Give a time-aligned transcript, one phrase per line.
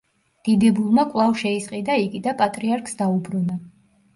[0.47, 3.61] დიდებულმა კვლავ შეისყიდა იგი და პატრიარქს დაუბრუნა.